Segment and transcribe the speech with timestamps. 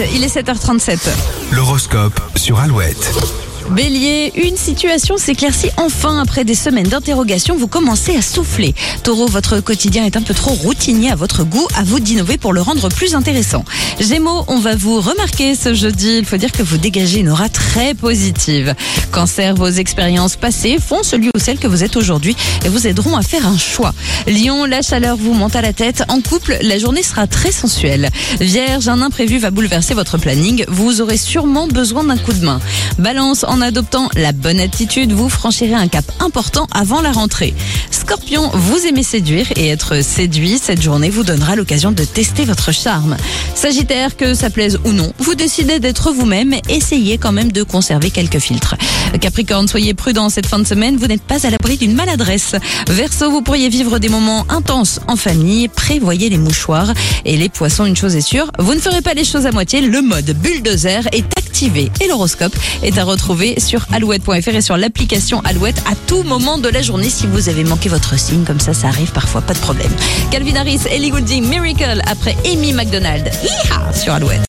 [0.00, 0.98] Il est 7h37.
[1.50, 3.47] L'horoscope sur Alouette.
[3.70, 7.54] Bélier, une situation s'éclaircit enfin après des semaines d'interrogation.
[7.54, 8.74] Vous commencez à souffler.
[9.02, 11.66] Taureau, votre quotidien est un peu trop routinier à votre goût.
[11.76, 13.64] À vous d'innover pour le rendre plus intéressant.
[14.00, 16.16] Gémeaux, on va vous remarquer ce jeudi.
[16.18, 18.74] Il faut dire que vous dégagez une aura très positive.
[19.12, 23.16] Cancer, vos expériences passées font celui ou celle que vous êtes aujourd'hui et vous aideront
[23.16, 23.92] à faire un choix.
[24.26, 26.04] Lion, la chaleur vous monte à la tête.
[26.08, 28.08] En couple, la journée sera très sensuelle.
[28.40, 30.64] Vierge, un imprévu va bouleverser votre planning.
[30.68, 32.60] Vous aurez sûrement besoin d'un coup de main.
[32.98, 37.54] Balance, en adoptant la bonne attitude, vous franchirez un cap important avant la rentrée.
[37.90, 42.72] Scorpion, vous aimez séduire et être séduit, cette journée vous donnera l'occasion de tester votre
[42.72, 43.16] charme.
[43.54, 48.10] Sagittaire, que ça plaise ou non, vous décidez d'être vous-même, essayez quand même de conserver
[48.10, 48.76] quelques filtres.
[49.20, 52.54] Capricorne, soyez prudent cette fin de semaine, vous n'êtes pas à l'abri d'une maladresse.
[52.88, 56.92] Verseau, vous pourriez vivre des moments intenses en famille, prévoyez les mouchoirs.
[57.24, 59.80] Et les poissons, une chose est sûre, vous ne ferez pas les choses à moitié,
[59.80, 61.90] le mode bulldozer est activé.
[62.00, 66.68] Et l'horoscope est à retrouver sur alouette.fr et sur l'application Alouette à tout moment de
[66.68, 69.58] la journée si vous avez manqué votre signe, comme ça ça arrive parfois, pas de
[69.58, 69.90] problème.
[70.30, 73.30] Calvin Harris, Ellie Goulding, Miracle après Amy McDonald.
[73.42, 74.46] Hi-ha sur Alouette.